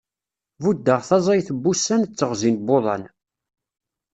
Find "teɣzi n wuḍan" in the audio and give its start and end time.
2.17-3.03